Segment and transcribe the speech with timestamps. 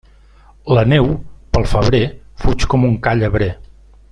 [0.77, 1.09] La neu,
[1.57, 2.01] pel febrer,
[2.45, 3.55] fuig com un ca llebrer.